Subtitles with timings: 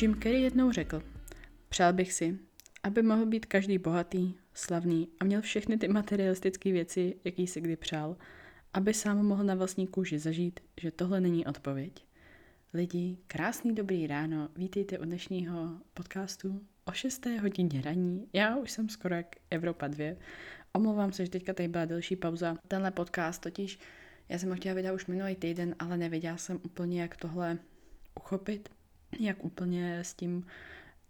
[0.00, 1.02] Jim Carrey jednou řekl,
[1.68, 2.38] přál bych si,
[2.82, 7.76] aby mohl být každý bohatý, slavný a měl všechny ty materialistické věci, jaký si kdy
[7.76, 8.16] přál,
[8.74, 12.06] aby sám mohl na vlastní kůži zažít, že tohle není odpověď.
[12.74, 17.26] Lidi, krásný dobrý ráno, vítejte u dnešního podcastu o 6.
[17.26, 18.26] hodině raní.
[18.32, 20.16] Já už jsem skoro jak Evropa 2.
[20.72, 22.56] Omlouvám se, že teďka tady byla delší pauza.
[22.68, 23.78] Tenhle podcast totiž,
[24.28, 27.58] já jsem ho chtěla vydat už minulý týden, ale nevěděla jsem úplně, jak tohle
[28.14, 28.68] uchopit,
[29.20, 30.46] jak úplně s tím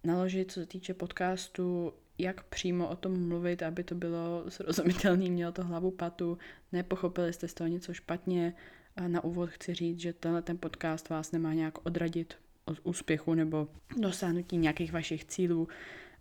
[0.04, 5.52] naložit, co se týče podcastu, jak přímo o tom mluvit, aby to bylo srozumitelné, mělo
[5.52, 6.38] to hlavu patu,
[6.72, 8.54] nepochopili jste z toho něco špatně.
[8.96, 12.34] A na úvod chci říct, že tenhle ten podcast vás nemá nějak odradit
[12.64, 15.68] od úspěchu nebo dosáhnutí nějakých vašich cílů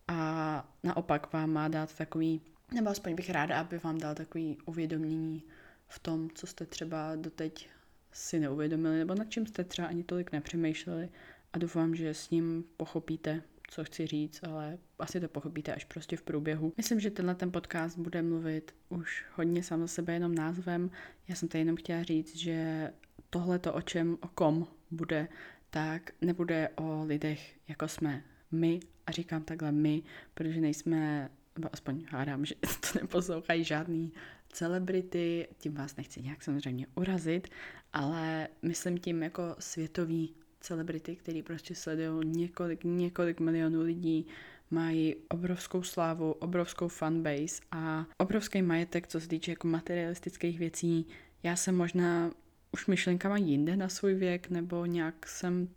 [0.08, 2.42] a naopak vám má dát takový,
[2.74, 5.44] nebo aspoň bych ráda, aby vám dal takový uvědomění
[5.88, 7.70] v tom, co jste třeba doteď
[8.12, 11.10] si neuvědomili, nebo nad čím jste třeba ani tolik nepřemýšleli
[11.58, 16.18] a doufám, že s ním pochopíte, co chci říct, ale asi to pochopíte až prostě
[16.18, 16.74] v průběhu.
[16.78, 20.92] Myslím, že tenhle ten podcast bude mluvit už hodně sám za sebe jenom názvem.
[21.28, 22.90] Já jsem tady jenom chtěla říct, že
[23.30, 25.28] tohle to, o čem, o kom bude,
[25.70, 32.06] tak nebude o lidech, jako jsme my, a říkám takhle my, protože nejsme, nebo aspoň
[32.10, 32.56] hádám, že
[32.94, 34.14] to neposlouchají žádný
[34.50, 37.48] celebrity, tím vás nechci nějak samozřejmě urazit,
[37.94, 44.28] ale myslím tím jako světový celebrity, který prostě sledují několik, několik milionů lidí,
[44.72, 51.08] mají obrovskou slávu, obrovskou fanbase a obrovský majetek, co se týče jako materialistických věcí.
[51.44, 52.32] Já jsem možná
[52.72, 55.70] už myšlenkama jinde na svůj věk, nebo nějak jsem,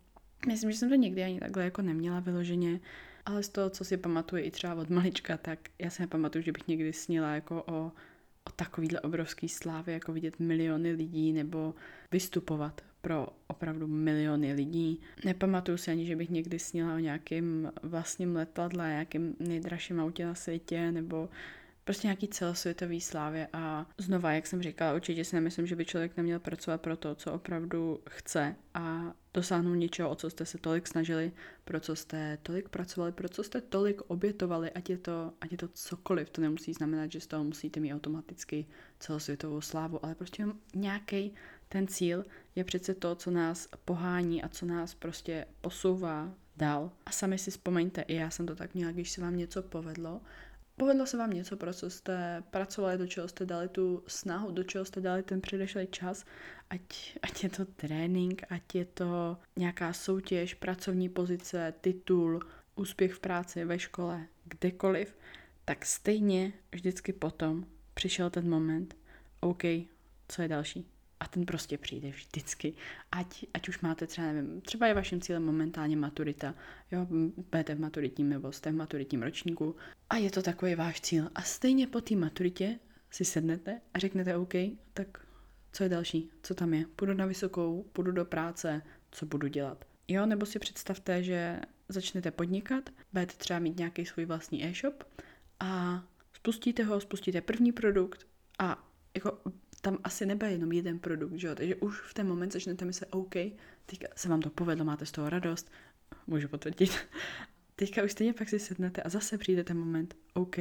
[0.47, 2.79] myslím, že jsem to někdy ani takhle jako neměla vyloženě,
[3.25, 6.51] ale z toho, co si pamatuju i třeba od malička, tak já si nepamatuju, že
[6.51, 7.91] bych někdy snila jako o,
[8.43, 11.75] o takovýhle obrovský slávy, jako vidět miliony lidí nebo
[12.11, 15.01] vystupovat pro opravdu miliony lidí.
[15.25, 20.35] Nepamatuju si ani, že bych někdy snila o nějakém vlastním letadle, nějakém nejdražším autě na
[20.35, 21.29] světě, nebo
[21.83, 23.47] prostě nějaký celosvětový slávě.
[23.53, 27.15] A znova, jak jsem říkala, určitě si nemyslím, že by člověk neměl pracovat pro to,
[27.15, 31.31] co opravdu chce a dosáhnout něčeho, o co jste se tolik snažili,
[31.63, 35.57] pro co jste tolik pracovali, pro co jste tolik obětovali, ať je to, ať je
[35.57, 38.65] to cokoliv, to nemusí znamenat, že z toho musíte mít automaticky
[38.99, 40.45] celosvětovou slávu, ale prostě
[40.75, 41.33] nějaký
[41.69, 42.25] ten cíl
[42.55, 46.91] je přece to, co nás pohání a co nás prostě posouvá dál.
[47.05, 50.21] A sami si vzpomeňte, i já jsem to tak měla, když se vám něco povedlo,
[50.77, 54.63] povedlo se vám něco, pro co jste pracovali, do čeho jste dali tu snahu, do
[54.63, 56.25] čeho jste dali ten předešlý čas,
[56.69, 62.39] ať, ať je to trénink, ať je to nějaká soutěž, pracovní pozice, titul,
[62.75, 65.15] úspěch v práci, ve škole, kdekoliv,
[65.65, 68.95] tak stejně vždycky potom přišel ten moment,
[69.39, 69.63] OK,
[70.27, 70.87] co je další?
[71.21, 72.73] A ten prostě přijde vždycky.
[73.11, 76.55] Ať, ať už máte třeba, nevím, třeba je vaším cílem momentálně maturita,
[76.91, 77.07] jo,
[77.51, 79.75] budete v maturitním nebo jste v maturitním ročníku
[80.09, 81.29] a je to takový váš cíl.
[81.35, 82.79] A stejně po té maturitě
[83.11, 84.53] si sednete a řeknete OK,
[84.93, 85.25] tak
[85.71, 86.85] co je další, co tam je?
[86.95, 89.85] Půjdu na vysokou, půjdu do práce, co budu dělat?
[90.07, 91.59] Jo, nebo si představte, že
[91.89, 95.03] začnete podnikat, budete třeba mít nějaký svůj vlastní e-shop
[95.59, 96.03] a
[96.33, 98.27] spustíte ho, spustíte první produkt
[98.59, 99.37] a jako
[99.81, 101.55] tam asi nebude jenom jeden produkt, že jo?
[101.55, 103.35] Takže už v ten moment začnete myslet, OK,
[103.85, 105.71] teďka se vám to povedlo, máte z toho radost,
[106.27, 106.91] můžu potvrdit.
[107.75, 110.55] teďka už stejně pak si sednete a zase přijde ten moment, OK,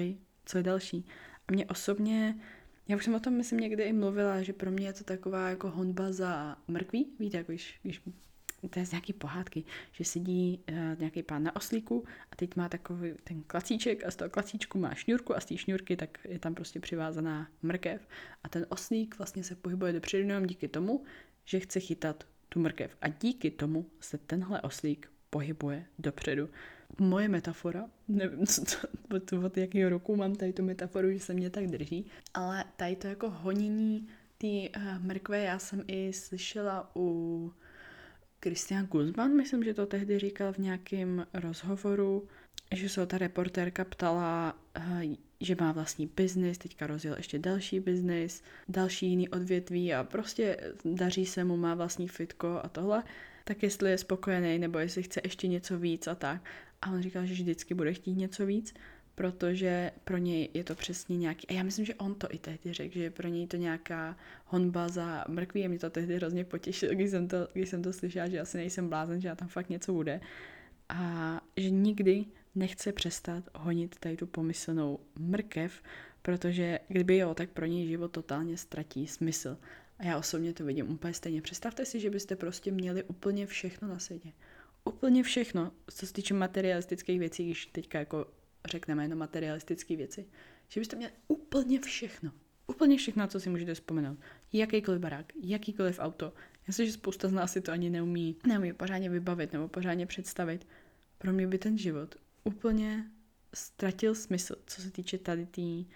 [0.44, 1.06] co je další.
[1.48, 2.41] A mě osobně,
[2.88, 5.48] já už jsem o tom myslím někdy i mluvila, že pro mě je to taková
[5.48, 8.03] jako honba za mrkví, víte, jako když, když
[8.69, 12.69] to je z nějaký pohádky, že sedí uh, nějaký pán na oslíku a teď má
[12.69, 16.38] takový ten klacíček a z toho klacíčku má šňůrku a z té šňůrky tak je
[16.38, 18.09] tam prostě přivázaná mrkev
[18.44, 21.04] a ten oslík vlastně se pohybuje dopředu jenom díky tomu,
[21.44, 26.48] že chce chytat tu mrkev a díky tomu se tenhle oslík pohybuje dopředu.
[26.98, 31.34] Moje metafora, nevím, co to, od, od jakého roku mám tady tu metaforu, že se
[31.34, 34.09] mě tak drží, ale tady to jako honění
[34.39, 37.53] té uh, mrkve já jsem i slyšela u
[38.42, 42.28] Christian Guzman, myslím, že to tehdy říkal v nějakém rozhovoru,
[42.75, 45.03] že se ta reportérka ptala, eh,
[45.41, 51.27] že má vlastní biznis, teďka rozjel ještě další biznis, další jiný odvětví a prostě daří
[51.27, 53.03] se mu, má vlastní fitko a tohle,
[53.45, 56.43] tak jestli je spokojený nebo jestli chce ještě něco víc a tak.
[56.83, 58.75] A on říkal, že vždycky bude chtít něco víc
[59.21, 62.72] protože pro něj je to přesně nějaký, a já myslím, že on to i tehdy
[62.72, 66.95] řekl, že pro něj to nějaká honba za mrkví a mě to tehdy hrozně potěšilo,
[66.95, 69.69] když jsem to, když jsem to slyšela, že asi nejsem blázen, že já tam fakt
[69.69, 70.21] něco bude.
[70.89, 72.25] A že nikdy
[72.55, 75.83] nechce přestat honit tady tu pomyslnou mrkev,
[76.22, 79.59] protože kdyby jo, tak pro něj život totálně ztratí smysl.
[79.99, 81.43] A já osobně to vidím úplně stejně.
[81.43, 84.33] Představte si, že byste prostě měli úplně všechno na světě
[84.84, 88.27] úplně všechno, co se týče materialistických věcí, když teďka jako
[88.65, 90.27] řekneme jenom materialistické věci,
[90.68, 92.33] že byste měli úplně všechno.
[92.66, 94.18] Úplně všechno, co si můžete vzpomenout.
[94.53, 96.33] Jakýkoliv barák, jakýkoliv auto.
[96.66, 100.07] Já si, že spousta z nás si to ani neumí, neumí pořádně vybavit nebo pořádně
[100.07, 100.66] představit.
[101.18, 102.15] Pro mě by ten život
[102.45, 103.10] úplně
[103.54, 105.86] ztratil smysl, co se týče tady té tý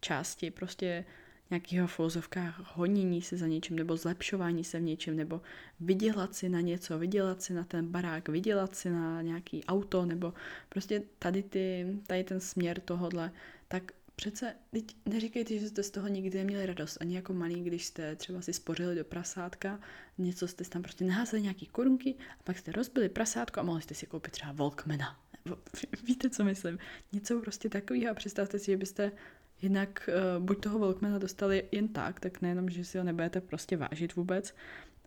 [0.00, 0.50] části.
[0.50, 1.04] Prostě
[1.50, 2.28] nějakého v
[2.74, 5.40] honění se za něčím, nebo zlepšování se v něčem, nebo
[5.80, 10.34] vydělat si na něco, vydělat si na ten barák, vydělat si na nějaký auto, nebo
[10.68, 13.32] prostě tady, ty, tady ten směr tohodle,
[13.68, 17.86] tak přece teď neříkejte, že jste z toho nikdy neměli radost, ani jako malý, když
[17.86, 19.80] jste třeba si spořili do prasátka,
[20.18, 23.94] něco jste tam prostě naházeli nějaký korunky a pak jste rozbili prasátko a mohli jste
[23.94, 25.20] si koupit třeba Volkmana.
[26.06, 26.78] Víte, co myslím?
[27.12, 29.12] Něco prostě takového a představte si, že byste
[29.62, 30.08] Jednak
[30.38, 34.14] uh, buď toho Volkmana dostali jen tak, tak nejenom, že si ho nebudete prostě vážit
[34.14, 34.54] vůbec,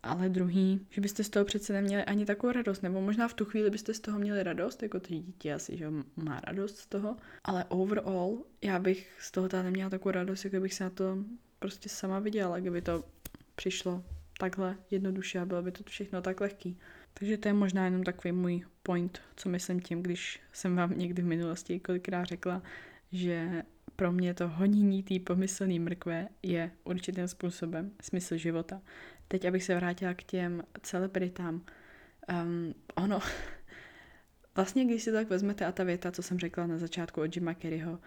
[0.04, 3.46] ale druhý, že byste z toho přece neměli ani takovou radost, nebo možná v tu
[3.46, 7.18] chvíli byste z toho měli radost, jako to dítě asi, že má radost z toho,
[7.44, 11.18] ale overall, já bych z toho teda neměla takovou radost, jako bych se na to
[11.60, 13.04] prostě sama viděla, kdyby to
[13.56, 14.04] přišlo
[14.40, 16.78] takhle jednoduše a bylo by to všechno tak lehký.
[17.14, 21.22] Takže to je možná jenom takový můj point, co myslím tím, když jsem vám někdy
[21.22, 22.62] v minulosti kolikrát řekla,
[23.12, 23.64] že
[23.96, 28.82] pro mě to honění té pomyslné mrkve je určitým způsobem smysl života.
[29.28, 31.66] Teď, abych se vrátila k těm celebritám.
[32.44, 33.20] Um, ono,
[34.56, 37.54] vlastně když si tak vezmete a ta věta, co jsem řekla na začátku od Jima
[37.54, 38.00] Kerryho,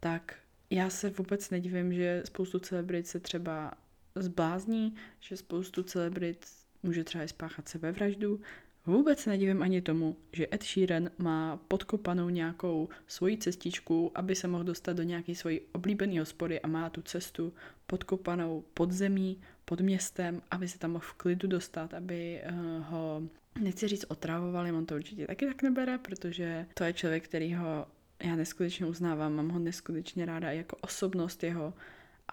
[0.00, 0.34] tak
[0.70, 3.72] já se vůbec nedivím, že spoustu celebrit se třeba
[4.14, 6.46] zblázní, že spoustu celebrit
[6.82, 8.40] může třeba spáchat sebevraždu,
[8.86, 14.64] Vůbec nedivím ani tomu, že Ed Sheeran má podkopanou nějakou svoji cestičku, aby se mohl
[14.64, 17.52] dostat do nějaké svojí oblíbené hospody a má tu cestu
[17.86, 23.22] podkopanou pod zemí, pod městem, aby se tam mohl v klidu dostat, aby uh, ho,
[23.60, 27.86] nechci říct otravovali, on to určitě taky tak nebere, protože to je člověk, který ho
[28.22, 31.74] já neskutečně uznávám, mám ho neskutečně ráda jako osobnost jeho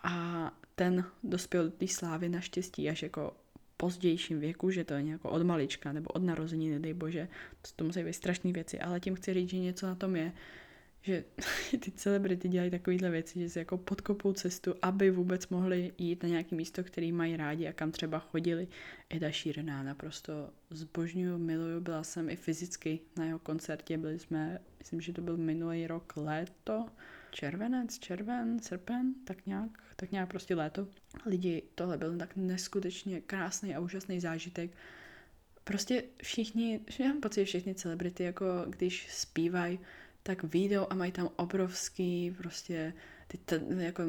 [0.04, 3.34] a ten dospěl do té slávy naštěstí až jako
[3.84, 7.28] pozdějším věku, že to je nějak od malička nebo od narození, nedej bože,
[7.62, 10.32] to, to musí být strašné věci, ale tím chci říct, že něco na tom je,
[11.02, 11.24] že
[11.80, 16.30] ty celebrity dělají takovéhle věci, že si jako podkopou cestu, aby vůbec mohli jít na
[16.30, 18.68] nějaké místo, který mají rádi a kam třeba chodili.
[19.10, 25.02] Eda Šírená naprosto zbožňuju, miluju, byla jsem i fyzicky na jeho koncertě, byli jsme, myslím,
[25.02, 26.86] že to byl minulý rok léto,
[27.34, 30.88] červenec, červen, srpen, tak nějak, tak nějak prostě léto.
[31.26, 34.72] Lidi, tohle byl tak neskutečně krásný a úžasný zážitek.
[35.64, 39.80] Prostě všichni, já mám pocit, všichni celebrity, jako když zpívají,
[40.24, 42.94] tak výjdou a mají tam obrovský prostě
[43.28, 44.04] ty, ten, jako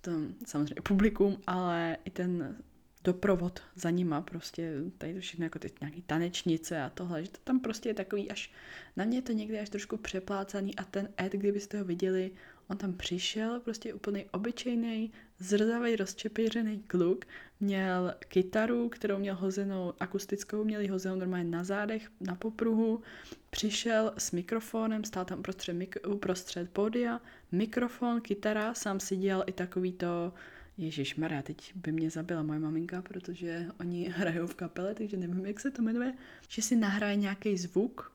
[0.00, 0.10] to,
[0.46, 2.56] samozřejmě publikum, ale i ten
[3.04, 7.38] doprovod za nima, prostě tady to všechno jako ty nějaký tanečnice a tohle, že to
[7.44, 8.52] tam prostě je takový až,
[8.96, 12.30] na mě je to někdy až trošku přeplácaný a ten Ed, kdybyste ho viděli,
[12.70, 17.24] On tam přišel, prostě úplný obyčejný, zrzavý, rozčepěřený kluk,
[17.60, 23.02] měl kytaru, kterou měl hozenou akustickou, měl ji hozenou normálně na zádech, na popruhu,
[23.50, 27.20] přišel s mikrofonem, stál tam uprostřed, mik- uprostřed pódia,
[27.52, 30.32] mikrofon, kytara, sám si dělal i takový to,
[30.78, 35.46] Ježíš Maria, teď by mě zabila moje maminka, protože oni hrajou v kapele, takže nevím,
[35.46, 36.14] jak se to jmenuje,
[36.48, 38.12] že si nahraje nějaký zvuk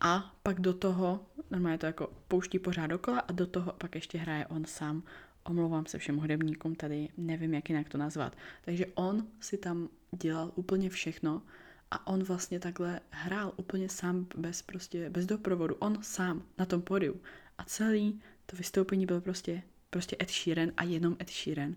[0.00, 4.18] a pak do toho, normálně to jako pouští pořád dokola a do toho pak ještě
[4.18, 5.02] hraje on sám.
[5.44, 8.36] Omlouvám se všem hudebníkům tady, nevím, jak jinak to nazvat.
[8.64, 11.42] Takže on si tam dělal úplně všechno
[11.90, 15.74] a on vlastně takhle hrál úplně sám, bez prostě, bez doprovodu.
[15.74, 17.20] On sám na tom podiu.
[17.58, 21.74] A celý to vystoupení byl prostě, prostě Ed Sheeran a jenom Ed Sheeran.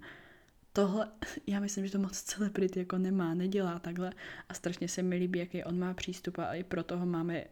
[0.74, 1.12] Tohle,
[1.48, 4.14] já myslím, že to moc celebrity jako nemá, nedělá takhle
[4.50, 7.46] a strašně se mi líbí, jaký on má přístup a i proto ho máme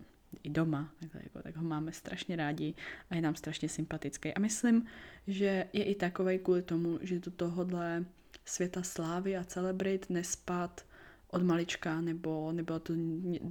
[0.44, 2.74] i doma, tak, jako, tak ho máme strašně rádi
[3.10, 4.34] a je nám strašně sympatický.
[4.34, 4.86] A myslím,
[5.28, 8.06] že je i takový kvůli tomu, že do tohohle
[8.46, 10.86] světa slávy a celebrit nespad
[11.32, 12.94] od malička, nebo nebylo to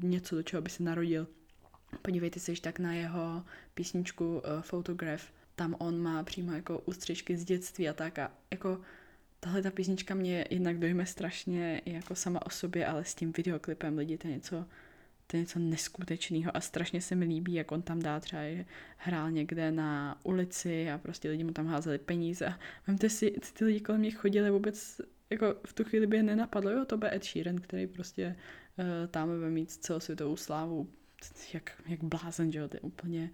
[0.02, 1.26] něco, do čeho by se narodil.
[2.02, 5.32] Podívejte se již tak na jeho písničku uh, Photograph.
[5.56, 8.18] Tam on má přímo jako ústřičky z dětství a tak.
[8.18, 8.80] A jako
[9.40, 13.98] tahle ta písnička mě jednak dojme strašně jako sama o sobě, ale s tím videoklipem
[13.98, 14.66] lidi to něco
[15.26, 18.64] to je něco neskutečného a strašně se mi líbí, jak on tam dá třeba, že
[18.96, 22.54] hrál někde na ulici a prostě lidi mu tam házeli peníze.
[22.86, 26.70] Vemte si, ty lidi kolem mě chodili vůbec, jako v tu chvíli by je nenapadlo,
[26.70, 28.36] jo, to bude Ed Sheeran, který prostě
[28.78, 30.88] uh, tam bude mít celosvětovou slávu,
[31.54, 33.30] jak, jak blázen, že jo, to je úplně,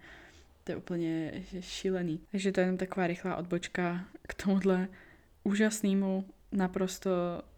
[0.63, 2.19] to je úplně šílený.
[2.31, 4.87] Takže to je jenom taková rychlá odbočka k tomuhle
[5.43, 7.09] úžasnému, naprosto,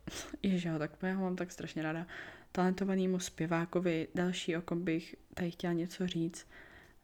[0.44, 2.08] ježiš, tak já ho mám tak strašně ráda,
[2.56, 6.48] talentovanému zpěvákovi, další, o kom bych tady chtěla něco říct.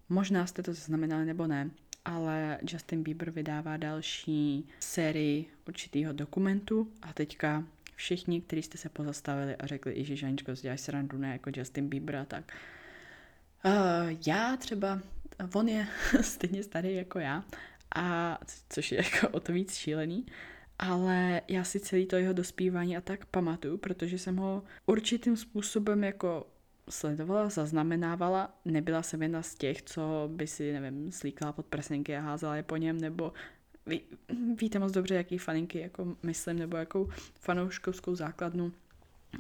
[0.09, 1.69] Možná jste to zaznamenali nebo ne,
[2.05, 7.63] ale Justin Bieber vydává další sérii určitého dokumentu a teďka
[7.95, 12.15] všichni, kteří jste se pozastavili a řekli, že Žaničko, děláš srandu, ne jako Justin Bieber
[12.15, 12.53] a tak.
[13.65, 13.71] Uh,
[14.27, 14.99] já třeba,
[15.53, 15.87] on je
[16.21, 17.43] stejně starý jako já,
[17.95, 18.39] a
[18.69, 20.25] což je jako o to víc šílený,
[20.81, 26.03] ale já si celý to jeho dospívání a tak pamatuju, protože jsem ho určitým způsobem
[26.03, 26.47] jako
[26.89, 28.55] sledovala, zaznamenávala.
[28.65, 32.63] Nebyla jsem jedna z těch, co by si, nevím, slíkala pod prsenky a házela je
[32.63, 33.33] po něm, nebo
[33.85, 34.01] ví,
[34.55, 37.09] víte moc dobře, jaký faninky jako myslím, nebo jakou
[37.39, 38.71] fanouškovskou základnu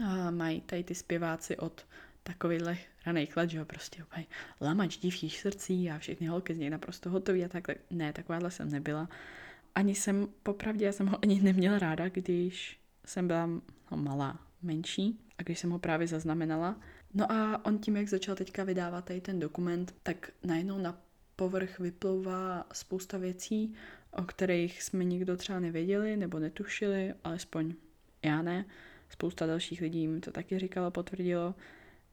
[0.05, 1.85] a mají tady ty zpěváci od
[2.23, 4.25] takovýchhle raných let, že jo, prostě úplně
[4.61, 7.75] lamač divých srdcí a všechny holky z něj naprosto hotový a takhle.
[7.89, 9.09] Ne, takováhle jsem nebyla.
[9.75, 13.45] Ani jsem, popravdě, já jsem ho ani neměla ráda, když jsem byla
[13.91, 16.79] no, malá, menší a když jsem ho právě zaznamenala.
[17.13, 21.01] No a on tím, jak začal teďka vydávat tady ten dokument, tak najednou na
[21.35, 23.73] povrch vyplouvá spousta věcí,
[24.11, 27.73] o kterých jsme nikdo třeba nevěděli nebo netušili, alespoň
[28.23, 28.65] já ne.
[29.09, 31.55] Spousta dalších lidí mi to taky říkalo, potvrdilo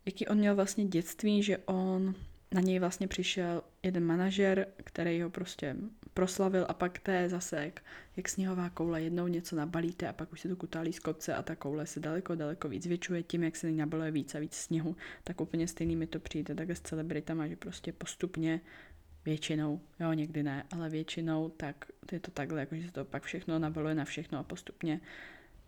[0.08, 2.14] jaký on měl vlastně dětství, že on
[2.54, 5.76] na něj vlastně přišel jeden manažer, který ho prostě
[6.18, 7.72] proslavil a pak to je zase
[8.16, 11.42] jak, sněhová koule, jednou něco nabalíte a pak už se to kutálí z kopce a
[11.42, 14.96] ta koule se daleko, daleko víc zvětšuje tím, jak se nabaluje víc a víc sněhu,
[15.24, 18.60] tak úplně stejný mi to přijde takhle s celebritama, že prostě postupně
[19.24, 23.22] většinou, jo, někdy ne, ale většinou, tak je to takhle, jako že se to pak
[23.22, 25.00] všechno nabaluje na všechno a postupně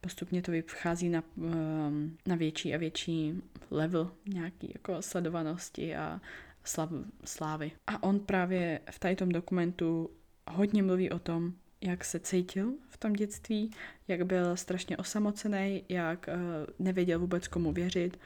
[0.01, 6.21] postupně to vychází na, ehm, na větší a větší level nějaký jako sledovanosti a
[6.65, 6.91] slav,
[7.25, 7.73] slávy.
[7.87, 10.11] A on právě v tady tom dokumentu
[10.49, 13.71] hodně mluví o tom, jak se cítil v tom dětství,
[14.09, 18.19] jak byl strašně osamocený, jak uh, nevěděl vůbec komu věřit.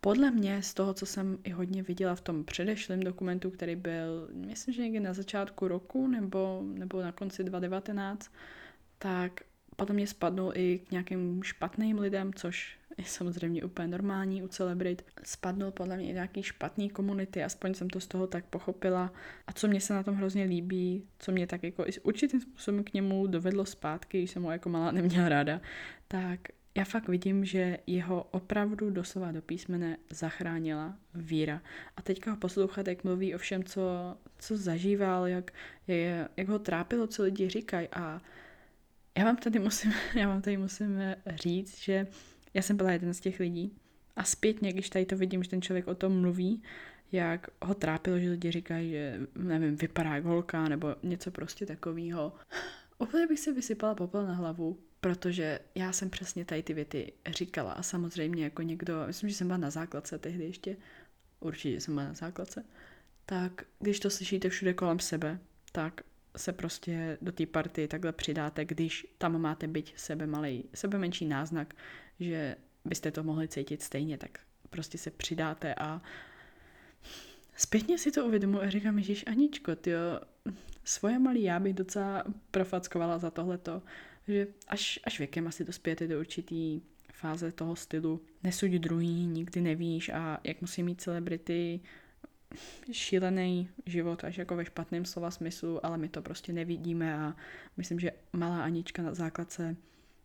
[0.00, 4.28] Podle mě z toho, co jsem i hodně viděla v tom předešlém dokumentu, který byl,
[4.34, 8.32] myslím, že někdy na začátku roku nebo, nebo na konci 2019,
[8.98, 9.40] tak
[9.76, 15.04] potom mě spadnul i k nějakým špatným lidem, což je samozřejmě úplně normální u celebrit.
[15.24, 19.12] Spadnul podle mě i nějaký špatný komunity, aspoň jsem to z toho tak pochopila.
[19.46, 22.84] A co mě se na tom hrozně líbí, co mě tak jako i určitým způsobem
[22.84, 25.60] k němu dovedlo zpátky, když jsem ho jako malá neměla ráda,
[26.08, 26.40] tak
[26.74, 31.62] já fakt vidím, že jeho opravdu doslova do písmene zachránila víra.
[31.96, 35.52] A teďka ho poslouchat, jak mluví o všem, co, co zažíval, jak,
[35.86, 38.20] jak, jak ho trápilo, co lidi říkají a
[39.18, 40.98] já vám tady musím, já vám tady musím
[41.34, 42.06] říct, že
[42.54, 43.72] já jsem byla jeden z těch lidí
[44.16, 46.62] a zpětně, když tady to vidím, že ten člověk o tom mluví,
[47.12, 52.32] jak ho trápilo, že lidi říkají, že nevím, vypadá jak holka nebo něco prostě takového.
[52.98, 57.72] Úplně bych si vysypala popel na hlavu, protože já jsem přesně tady ty věty říkala
[57.72, 60.76] a samozřejmě jako někdo, myslím, že jsem byla na základce tehdy ještě,
[61.40, 62.64] určitě jsem byla na základce,
[63.26, 65.38] tak když to slyšíte všude kolem sebe,
[65.72, 66.00] tak
[66.36, 71.26] se prostě do té party takhle přidáte, když tam máte být sebe malej, sebe menší
[71.26, 71.74] náznak,
[72.22, 74.38] že byste to mohli cítit stejně, tak
[74.70, 76.02] prostě se přidáte a
[77.56, 80.20] zpětně si to uvědomu a říkám, Ježíš Aničko, tyjo,
[80.84, 83.82] svoje malý já bych docela profackovala za tohleto,
[84.28, 86.80] že až, až věkem asi dospějete do určitý
[87.12, 91.80] fáze toho stylu, nesuď druhý, nikdy nevíš a jak musí mít celebrity
[92.92, 97.36] šílený život, až jako ve špatném slova smyslu, ale my to prostě nevidíme a
[97.76, 99.76] myslím, že malá Anička na základce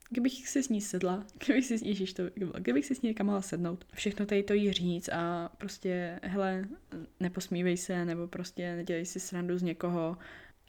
[0.09, 2.23] Kdybych si s ní sedla, kdybych si, ježiš, to,
[2.57, 6.67] kdybych si s ní někam mohla sednout, všechno tady to jí říct a prostě, hele,
[7.19, 10.17] neposmívej se, nebo prostě nedělej si srandu z někoho.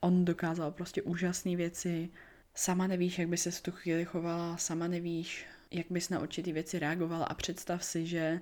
[0.01, 2.09] On dokázal prostě úžasné věci.
[2.55, 6.53] Sama nevíš, jak by se v tu chvíli chovala, sama nevíš, jak bys na určitý
[6.53, 8.41] věci reagovala a představ si, že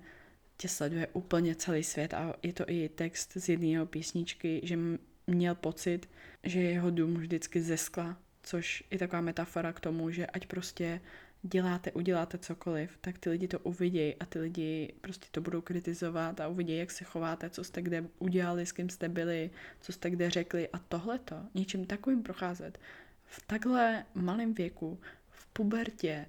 [0.57, 4.79] tě sleduje úplně celý svět a je to i text z jedné jeho písničky, že
[5.27, 6.09] měl pocit,
[6.45, 11.01] že jeho dům vždycky ze skla, což je taková metafora k tomu, že ať prostě
[11.43, 16.41] děláte, uděláte cokoliv, tak ty lidi to uvidějí a ty lidi prostě to budou kritizovat
[16.41, 19.51] a uvidějí, jak se chováte, co jste kde udělali, s kým jste byli,
[19.81, 22.79] co jste kde řekli a tohleto, něčím takovým procházet
[23.25, 25.01] v takhle malém věku,
[25.31, 26.27] v pubertě,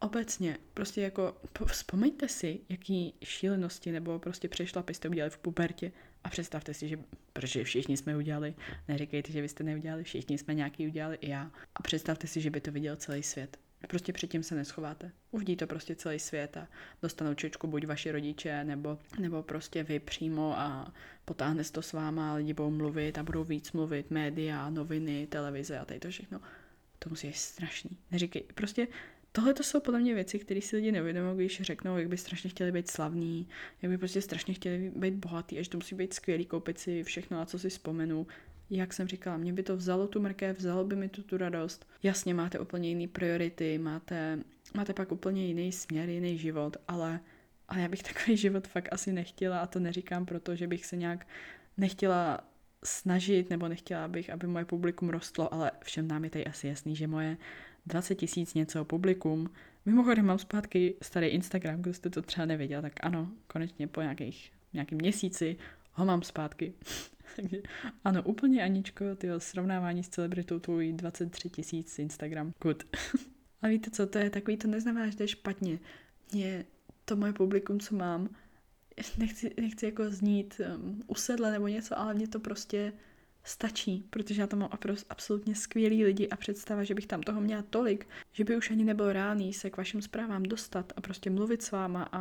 [0.00, 5.92] obecně, prostě jako vzpomeňte si, jaký šílenosti nebo prostě přešlapy jste udělali v pubertě
[6.24, 6.98] a představte si, že
[7.32, 8.54] protože všichni jsme udělali,
[8.88, 11.50] neříkejte, že vy jste neudělali, všichni jsme nějaký udělali i já.
[11.74, 13.58] A představte si, že by to viděl celý svět.
[13.88, 15.12] Prostě předtím se neschováte.
[15.30, 16.68] Uvidí to prostě celý svět a
[17.02, 20.92] dostanou čečku buď vaši rodiče, nebo, nebo prostě vy přímo a
[21.24, 25.78] potáhne se to s váma, lidi budou mluvit a budou víc mluvit, média, noviny, televize
[25.78, 26.40] a tady to všechno.
[26.98, 27.90] To musí být strašný.
[28.10, 28.88] Neříkej, prostě
[29.32, 32.50] tohle to jsou podle mě věci, které si lidi neuvědomují, když řeknou, jak by strašně
[32.50, 33.48] chtěli být slavní,
[33.82, 37.36] jak by prostě strašně chtěli být bohatý, až to musí být skvělý, koupit si všechno,
[37.36, 38.26] na co si vzpomenu.
[38.70, 41.86] Jak jsem říkala, mě by to vzalo tu mrkev, vzalo by mi tu, tu radost.
[42.02, 44.38] Jasně, máte úplně jiný priority, máte,
[44.74, 47.20] máte pak úplně jiný směr, jiný život, ale,
[47.68, 50.96] ale já bych takový život fakt asi nechtěla a to neříkám proto, že bych se
[50.96, 51.26] nějak
[51.76, 52.40] nechtěla
[52.84, 56.96] snažit nebo nechtěla bych, aby moje publikum rostlo, ale všem nám je tady asi jasný,
[56.96, 57.36] že moje
[57.88, 59.50] 20 tisíc něco publikum.
[59.86, 64.52] Mimochodem mám zpátky starý Instagram, kdo jste to třeba nevěděl, tak ano, konečně po nějakých,
[64.72, 65.56] nějakým měsíci
[65.92, 66.72] ho mám zpátky.
[67.36, 67.56] Takže
[68.04, 72.52] ano, úplně Aničko, ty srovnávání s celebritou tvůj 23 tisíc Instagram.
[72.62, 72.82] Good.
[73.62, 75.78] A víte co, to je takový, to neznamená, že to je špatně.
[76.32, 76.64] Mě
[77.04, 78.28] to moje publikum, co mám,
[79.18, 82.92] nechci, nechci jako znít um, usedle nebo něco, ale mě to prostě
[83.48, 84.70] stačí, protože já tam mám
[85.10, 88.84] absolutně skvělý lidi a představa, že bych tam toho měla tolik, že by už ani
[88.84, 92.18] nebyl reálný se k vašim zprávám dostat a prostě mluvit s váma a,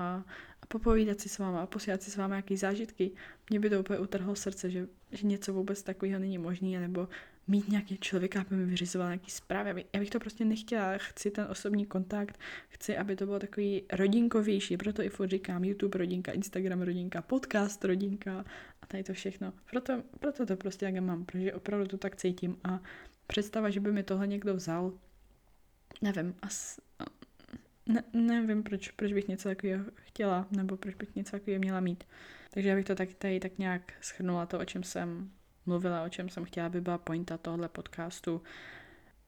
[0.62, 3.12] a popovídat si s váma a posílat si s váma nějaký zážitky.
[3.50, 7.08] Mě by to úplně utrhlo srdce, že, že něco vůbec takového není možné, nebo
[7.48, 9.86] mít nějaký člověka, aby mi vyřizoval nějaký zprávy.
[9.94, 12.40] Já bych to prostě nechtěla, chci ten osobní kontakt,
[12.70, 17.86] chci, aby to bylo takový rodinkovější, proto i furt říkám YouTube rodinka, Instagram rodinka, podcast
[17.86, 18.46] rodinka
[18.82, 19.54] a tady to všechno.
[19.72, 22.80] Proto, proto to prostě jak mám, protože opravdu to tak cítím a
[23.28, 24.94] představa, že by mi tohle někdo vzal,
[26.02, 26.80] nevím, as,
[27.86, 32.04] ne, nevím, proč, proč bych něco takového chtěla, nebo proč bych něco takového měla mít.
[32.54, 35.32] Takže já bych to tak, tady tak nějak schrnula to, o čem jsem
[35.68, 38.42] mluvila, o čem jsem chtěla, aby byla pointa tohle podcastu.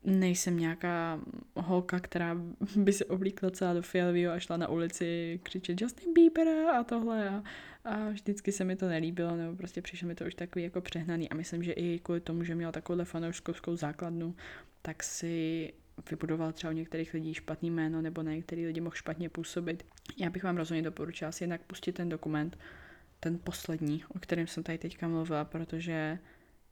[0.04, 1.20] Nejsem nějaká
[1.56, 2.38] holka, která
[2.76, 7.30] by se oblíkla celá do fialového a šla na ulici křičet Justin Bieber a tohle
[7.30, 7.44] a,
[7.86, 11.30] a vždycky se mi to nelíbilo, nebo prostě přišlo mi to už takový jako přehnaný
[11.30, 14.36] a myslím, že i kvůli tomu, že měl takovouhle fanouškovskou základnu,
[14.82, 15.74] tak si
[16.10, 19.86] vybudoval třeba u některých lidí špatný jméno nebo na některý lidi mohl špatně působit.
[20.18, 22.58] Já bych vám rozhodně doporučila si jednak pustit ten dokument,
[23.20, 26.20] ten poslední, o kterém jsem tady teďka mluvila, protože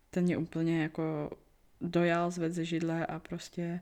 [0.09, 1.37] ten mě úplně jako
[1.81, 3.79] dojal, zved ze židle a prostě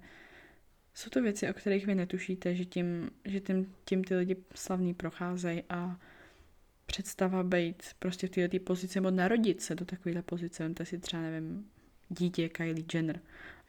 [0.93, 4.93] jsou to věci, o kterých vy netušíte, že tím, že tím, tím ty lidi slavní
[4.93, 5.99] procházejí a
[6.85, 11.21] představa být prostě v této pozici nebo narodit se do takovéhle pozice, vemte si třeba,
[11.21, 11.69] nevím,
[12.09, 13.19] dítě Kylie Jenner.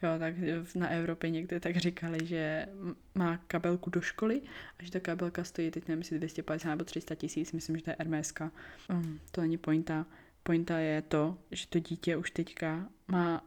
[0.03, 0.35] Jo, tak
[0.75, 2.69] na Evropě někde tak říkali, že
[3.15, 4.43] má kabelku do školy
[4.79, 7.91] a že ta kabelka stojí, teď nevím, jestli 250 nebo 300 tisíc, myslím, že to
[7.91, 8.51] je Hermeska.
[8.91, 10.07] Um, to není pointa.
[10.43, 13.45] Pointa je to, že to dítě už teďka má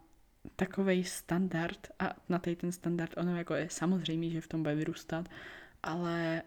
[0.56, 4.76] takový standard a na tej ten standard ono jako je samozřejmě, že v tom bude
[4.76, 5.30] vyrůstat,
[5.84, 6.42] ale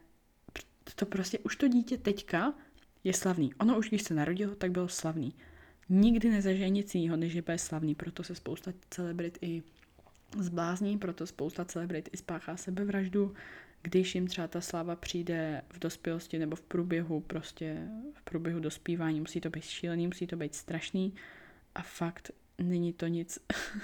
[0.94, 2.54] to prostě už to dítě teďka
[3.04, 3.54] je slavný.
[3.54, 5.34] Ono už, když se narodilo, tak bylo slavný.
[5.88, 9.62] Nikdy nezažije nic jiného, než je bude slavný, proto se spousta celebrit i
[10.38, 13.34] zblázní, proto spousta celebrit i spáchá sebevraždu,
[13.82, 19.20] když jim třeba ta sláva přijde v dospělosti nebo v průběhu prostě v průběhu dospívání,
[19.20, 21.14] musí to být šílený, musí to být strašný
[21.74, 23.38] a fakt není to nic,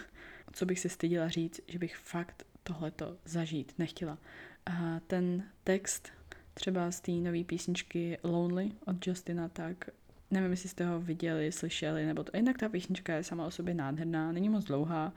[0.52, 4.18] co bych si styděla říct, že bych fakt tohleto zažít nechtěla.
[4.66, 6.08] A ten text
[6.54, 9.90] třeba z té nové písničky Lonely od Justina, tak
[10.30, 12.37] nevím, jestli jste ho viděli, slyšeli, nebo to.
[12.37, 15.12] Jinak ta písnička je sama o sobě nádherná, není moc dlouhá,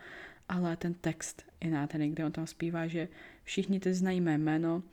[0.52, 3.08] ale ten text je nádherný, kde on tam zpívá, že
[3.44, 4.84] všichni teď znají mé jméno,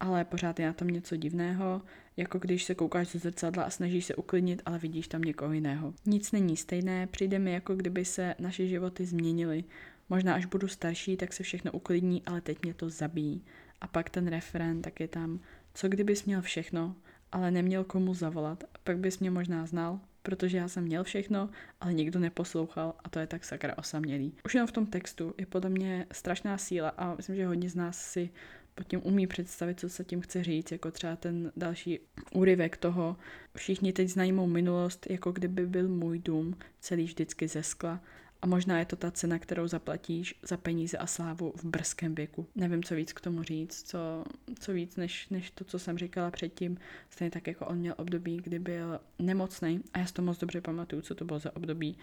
[0.00, 1.82] ale pořád je na tom něco divného,
[2.16, 5.94] jako když se koukáš do zrcadla a snažíš se uklidnit, ale vidíš tam někoho jiného.
[6.06, 9.64] Nic není stejné, přijde mi jako kdyby se naše životy změnily.
[10.08, 13.44] Možná až budu starší, tak se všechno uklidní, ale teď mě to zabíjí.
[13.80, 15.40] A pak ten referent, tak je tam,
[15.74, 16.96] co kdybys měl všechno,
[17.32, 21.92] ale neměl komu zavolat, pak bys mě možná znal, protože já jsem měl všechno, ale
[21.92, 24.34] nikdo neposlouchal a to je tak sakra osamělý.
[24.44, 27.74] Už jenom v tom textu je podle mě strašná síla a myslím, že hodně z
[27.74, 28.30] nás si
[28.74, 32.00] pod tím umí představit, co se tím chce říct, jako třeba ten další
[32.34, 33.16] úryvek toho.
[33.56, 38.00] Všichni teď znají mou minulost, jako kdyby byl můj dům, celý vždycky ze skla
[38.42, 42.46] a možná je to ta cena, kterou zaplatíš za peníze a slávu v brzkém věku.
[42.54, 44.24] Nevím, co víc k tomu říct, co,
[44.60, 46.78] co víc než, než to, co jsem říkala předtím.
[47.10, 50.60] Stejně tak, jako on měl období, kdy byl nemocný a já si to moc dobře
[50.60, 51.98] pamatuju, co to bylo za období.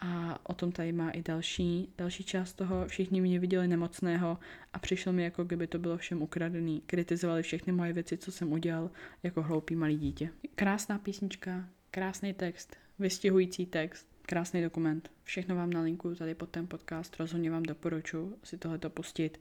[0.00, 2.86] A o tom tady má i další, další část toho.
[2.86, 4.38] Všichni mě viděli nemocného
[4.72, 6.82] a přišlo mi, jako kdyby to bylo všem ukradený.
[6.86, 8.90] Kritizovali všechny moje věci, co jsem udělal
[9.22, 10.30] jako hloupý malý dítě.
[10.54, 15.10] Krásná písnička, krásný text, vystihující text krásný dokument.
[15.24, 19.40] Všechno vám nalinkuju tady pod ten podcast, rozhodně vám doporučuji si tohleto pustit.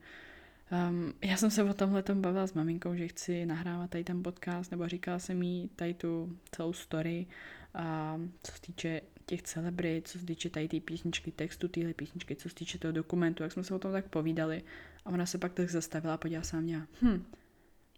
[0.89, 4.71] Um, já jsem se o tomhle bavila s maminkou, že chci nahrávat tady ten podcast,
[4.71, 7.27] nebo říkala jsem jí tady tu celou story,
[7.73, 12.35] a co se týče těch celebrit, co se týče tady té písničky, textu téhle písničky,
[12.35, 14.63] co se týče toho dokumentu, jak jsme se o tom tak povídali.
[15.05, 16.81] A ona se pak tak zastavila a podívala se na mě.
[17.01, 17.25] Hm,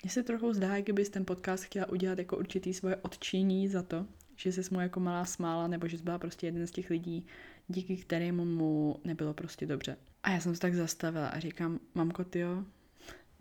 [0.04, 3.84] mně se trochu zdá, jak bys ten podcast chtěla udělat jako určitý svoje odčiní za
[3.84, 4.06] to,
[4.39, 7.25] že se mu jako malá smála, nebo že byla prostě jeden z těch lidí,
[7.67, 9.97] díky kterému mu nebylo prostě dobře.
[10.23, 12.65] A já jsem se tak zastavila a říkám, mamko, ty jo,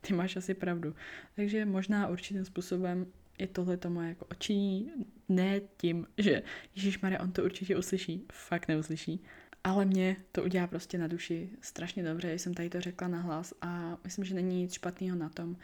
[0.00, 0.94] ty máš asi pravdu.
[1.36, 3.06] Takže možná určitým způsobem
[3.38, 4.90] je tohle to moje jako očiní,
[5.28, 6.42] ne tím, že
[6.74, 9.22] Ježíš Maria, on to určitě uslyší, fakt neuslyší,
[9.64, 13.54] ale mě to udělá prostě na duši strašně dobře, že jsem tady to řekla nahlas
[13.60, 15.56] a myslím, že není nic špatného na tom,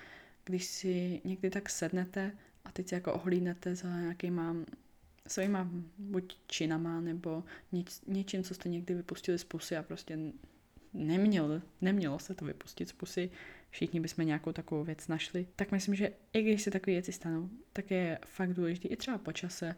[0.45, 2.33] když si někdy tak sednete
[2.65, 4.57] a teď se jako ohlídnete za nějakýma
[5.29, 10.19] svýma buď činama nebo něč, něčím, co jste někdy vypustili z pusy a prostě
[10.95, 13.31] neměl, nemělo se to vypustit z pusy,
[13.71, 17.51] všichni bychom nějakou takovou věc našli, tak myslím, že i když se takové věci stanou,
[17.73, 19.77] tak je fakt důležité i třeba po čase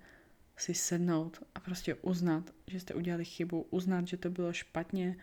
[0.56, 5.16] si sednout a prostě uznat, že jste udělali chybu, uznat, že to bylo špatně,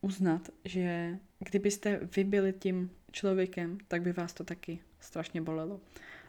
[0.00, 5.80] uznat, že kdybyste vy byli tím člověkem, tak by vás to taky strašně bolelo.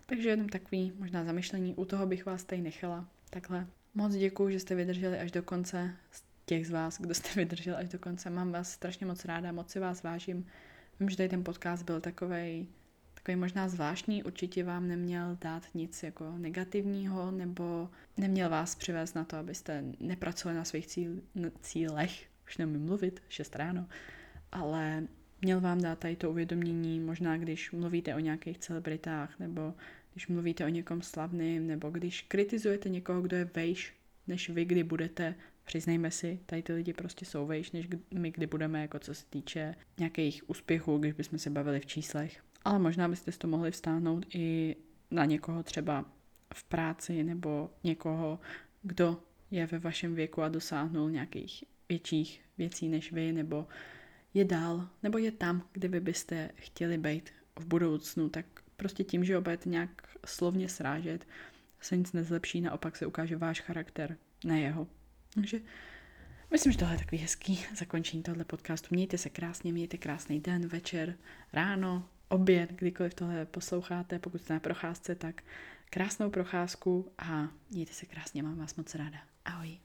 [0.06, 3.15] Takže jenom takový možná zamyšlení, u toho bych vás tady nechala.
[3.36, 3.68] Takhle.
[3.94, 5.96] Moc děkuji, že jste vydrželi až do konce.
[6.12, 9.52] Z těch z vás, kdo jste vydrželi až do konce, mám vás strašně moc ráda,
[9.52, 10.46] moc si vás vážím.
[11.00, 12.68] Vím, že tady ten podcast byl takový
[13.14, 19.24] takový možná zvláštní, určitě vám neměl dát nic jako negativního, nebo neměl vás přivést na
[19.24, 23.88] to, abyste nepracovali na svých cíl, na cílech, už nemůžu mluvit, 6 ráno,
[24.52, 25.04] ale
[25.42, 29.74] měl vám dát tady to uvědomění, možná když mluvíte o nějakých celebritách, nebo
[30.16, 33.94] když mluvíte o někom slavným, nebo když kritizujete někoho, kdo je vejš,
[34.28, 38.48] než vy kdy budete, přiznejme si, tady ty lidi prostě jsou vejš, než my kdy
[38.48, 42.44] budeme, jako co se týče nějakých úspěchů, když bychom se bavili v číslech.
[42.64, 44.76] Ale možná byste to mohli vstáhnout i
[45.12, 46.06] na někoho třeba
[46.54, 48.40] v práci, nebo někoho,
[48.82, 53.68] kdo je ve vašem věku a dosáhnul nějakých větších věcí než vy, nebo
[54.34, 58.46] je dál, nebo je tam, kde vy byste chtěli být v budoucnu, tak
[58.78, 59.90] prostě tím, že ho budete nějak
[60.26, 61.28] slovně srážet,
[61.82, 64.88] se nic nezlepší, naopak se ukáže váš charakter, ne jeho.
[65.34, 65.60] Takže
[66.52, 68.88] myslím, že tohle je takový hezký zakončení tohle podcastu.
[68.92, 71.18] Mějte se krásně, mějte krásný den, večer,
[71.54, 75.44] ráno, oběd, kdykoliv tohle posloucháte, pokud jste na procházce, tak
[75.90, 79.18] krásnou procházku a mějte se krásně, mám vás moc ráda.
[79.46, 79.85] Ahoj.